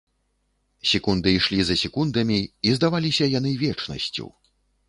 Секунды 0.91 1.29
ішлі 1.39 1.59
за 1.69 1.75
секундамі 1.83 2.39
і 2.71 2.75
здаваліся 2.79 3.25
яны 3.37 3.51
вечнасцю. 3.63 4.25